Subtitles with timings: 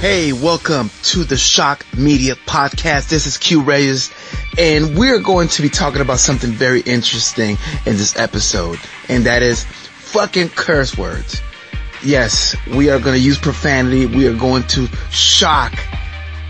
[0.00, 3.10] Hey, welcome to the Shock Media Podcast.
[3.10, 4.10] This is Q Reyes,
[4.56, 8.78] and we're going to be talking about something very interesting in this episode,
[9.10, 11.42] and that is fucking curse words.
[12.02, 14.06] Yes, we are going to use profanity.
[14.06, 15.78] We are going to shock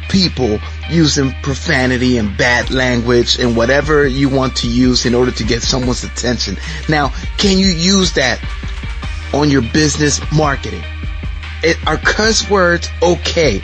[0.09, 5.43] people using profanity and bad language and whatever you want to use in order to
[5.43, 6.57] get someone's attention.
[6.89, 8.41] Now, can you use that
[9.35, 10.85] on your business marketing?
[11.63, 13.61] It, are cuss words okay?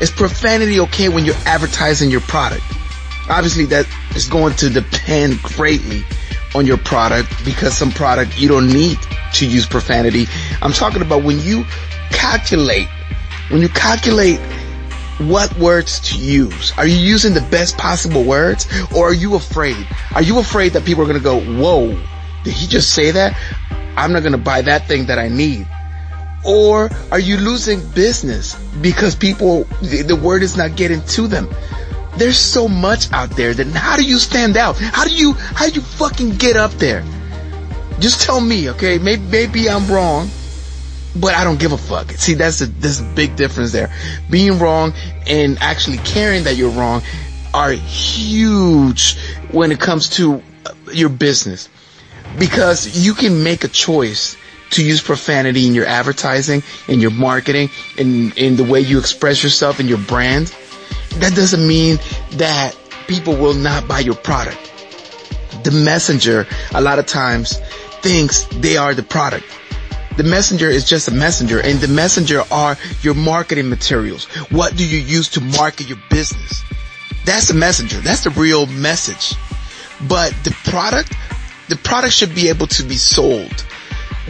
[0.00, 2.62] Is profanity okay when you're advertising your product?
[3.28, 6.04] Obviously that is going to depend greatly
[6.54, 8.98] on your product because some product you don't need
[9.34, 10.26] to use profanity.
[10.62, 11.64] I'm talking about when you
[12.10, 12.88] calculate,
[13.50, 14.40] when you calculate
[15.18, 16.72] what words to use.
[16.78, 19.86] Are you using the best possible words or are you afraid?
[20.14, 21.98] Are you afraid that people are going to go, whoa,
[22.44, 23.36] did he just say that?
[23.96, 25.66] I'm not going to buy that thing that I need.
[26.44, 31.48] Or are you losing business because people, the, the word is not getting to them?
[32.16, 34.76] There's so much out there that how do you stand out?
[34.78, 37.04] How do you, how do you fucking get up there?
[37.98, 38.98] Just tell me, okay?
[38.98, 40.30] Maybe, maybe I'm wrong,
[41.16, 42.10] but I don't give a fuck.
[42.12, 43.92] See, that's that's a big difference there.
[44.30, 44.92] Being wrong
[45.26, 47.02] and actually caring that you're wrong
[47.54, 49.18] are huge
[49.50, 50.42] when it comes to
[50.92, 51.68] your business
[52.38, 54.36] because you can make a choice
[54.70, 59.42] to use profanity in your advertising, in your marketing, in, in the way you express
[59.42, 60.54] yourself in your brand.
[61.16, 61.98] That doesn't mean
[62.32, 64.58] that people will not buy your product.
[65.64, 67.58] The messenger, a lot of times,
[68.02, 69.44] thinks they are the product.
[70.16, 74.24] The messenger is just a messenger and the messenger are your marketing materials.
[74.50, 76.62] What do you use to market your business?
[77.24, 77.98] That's the messenger.
[77.98, 79.34] That's the real message.
[80.08, 81.12] But the product,
[81.68, 83.64] the product should be able to be sold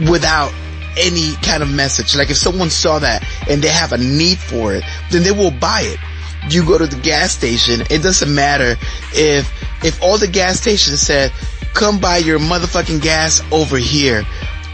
[0.07, 0.53] without
[0.97, 2.15] any kind of message.
[2.15, 5.51] Like if someone saw that and they have a need for it, then they will
[5.51, 5.99] buy it.
[6.51, 8.75] You go to the gas station, it doesn't matter
[9.13, 9.51] if,
[9.83, 11.31] if all the gas stations said,
[11.73, 14.23] come buy your motherfucking gas over here.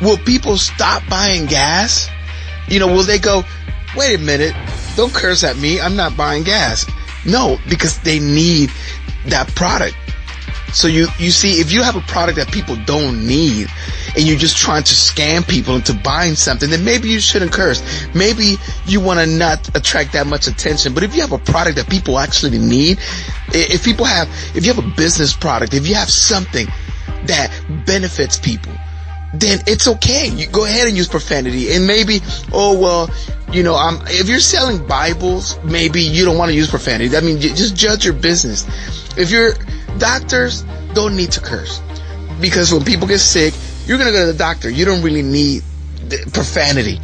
[0.02, 2.09] Will people stop buying gas?
[2.68, 3.44] You know, will they go,
[3.96, 4.56] wait a minute,
[4.96, 6.86] don't curse at me, I'm not buying gas.
[7.25, 8.72] No, because they need
[9.28, 9.96] that product.
[10.74, 13.68] So you, you see, if you have a product that people don't need
[14.16, 17.81] and you're just trying to scam people into buying something, then maybe you shouldn't curse.
[18.14, 20.94] Maybe you want to not attract that much attention.
[20.94, 23.00] But if you have a product that people actually need,
[23.50, 26.68] if people have, if you have a business product, if you have something
[27.24, 27.52] that
[27.86, 28.74] benefits people,
[29.34, 30.28] then it's okay.
[30.30, 32.20] You go ahead and use profanity and maybe,
[32.54, 33.09] oh well,
[33.52, 37.16] you know, um, if you're selling Bibles, maybe you don't want to use profanity.
[37.16, 38.66] I mean, just judge your business.
[39.18, 39.54] If you're
[39.97, 40.63] doctors,
[40.94, 41.81] don't need to curse
[42.41, 43.53] because when people get sick,
[43.85, 44.69] you're gonna go to the doctor.
[44.69, 45.63] You don't really need
[46.33, 47.00] profanity.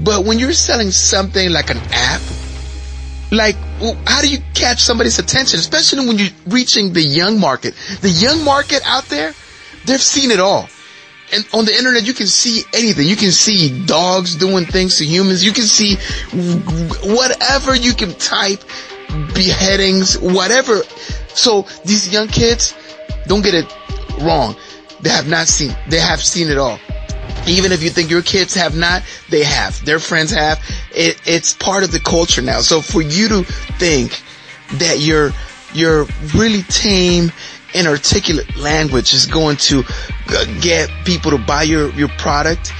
[0.00, 2.20] But when you're selling something like an app,
[3.30, 3.56] like
[4.06, 7.74] how do you catch somebody's attention, especially when you're reaching the young market?
[8.00, 9.34] The young market out there,
[9.86, 10.68] they've seen it all
[11.32, 13.06] and on the internet you can see anything.
[13.06, 15.44] You can see dogs doing things to humans.
[15.44, 15.96] You can see
[17.14, 18.62] whatever you can type,
[19.34, 20.82] beheadings, whatever.
[21.36, 22.74] So these young kids,
[23.26, 23.72] don't get it
[24.20, 24.56] wrong.
[25.00, 26.78] They have not seen, they have seen it all.
[27.46, 29.84] Even if you think your kids have not, they have.
[29.84, 30.58] Their friends have.
[30.92, 32.60] It, it's part of the culture now.
[32.60, 33.44] So for you to
[33.78, 34.20] think
[34.78, 35.30] that you're,
[35.72, 37.30] you're really tame
[37.74, 39.84] inarticulate language is going to
[40.28, 42.72] uh, get people to buy your, your product,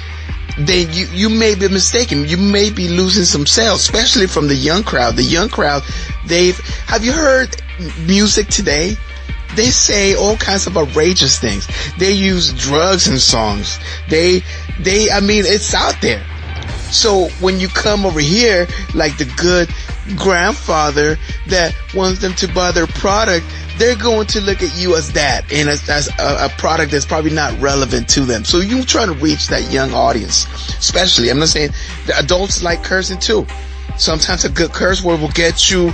[0.58, 2.26] then you, you may be mistaken.
[2.26, 5.16] You may be losing some sales, especially from the young crowd.
[5.16, 5.82] The young crowd,
[6.26, 7.54] they've, have you heard
[8.06, 8.96] music today?
[9.54, 11.68] They say all kinds of outrageous things.
[11.98, 13.78] They use drugs in songs.
[14.08, 14.42] They,
[14.80, 16.24] they, I mean, it's out there.
[16.91, 19.69] So when you come over here, like the good
[20.16, 23.44] grandfather that wants them to buy their product,
[23.78, 27.04] they're going to look at you as that and as, as a, a, product that's
[27.04, 28.44] probably not relevant to them.
[28.44, 30.47] So you try to reach that young audience,
[30.78, 31.28] especially.
[31.30, 31.70] I'm not saying
[32.06, 33.47] the adults like cursing too.
[33.98, 35.92] Sometimes a good curse word will get you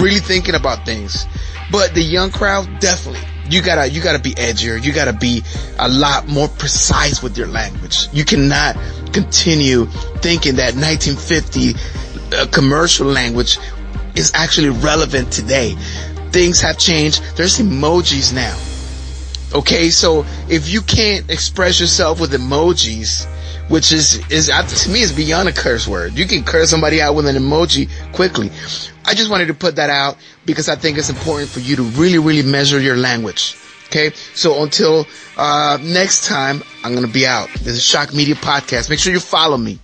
[0.00, 1.26] really thinking about things,
[1.70, 3.26] but the young crowd definitely.
[3.52, 4.82] You gotta, you gotta be edgier.
[4.82, 5.42] You gotta be
[5.78, 8.08] a lot more precise with your language.
[8.12, 8.76] You cannot
[9.12, 9.86] continue
[10.20, 11.74] thinking that 1950
[12.34, 13.58] uh, commercial language
[14.14, 15.76] is actually relevant today
[16.32, 17.22] things have changed.
[17.36, 18.58] There's emojis now.
[19.56, 23.26] Okay, so if you can't express yourself with emojis,
[23.68, 26.14] which is, is, to me is beyond a curse word.
[26.14, 28.50] You can curse somebody out with an emoji quickly.
[29.04, 31.82] I just wanted to put that out because I think it's important for you to
[31.82, 33.56] really, really measure your language.
[33.86, 35.06] Okay, so until
[35.36, 37.50] uh, next time, I'm gonna be out.
[37.52, 38.88] This is Shock Media Podcast.
[38.88, 39.78] Make sure you follow me.